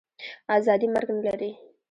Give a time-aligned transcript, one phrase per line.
[0.55, 1.51] آزادي مرګ نه لري.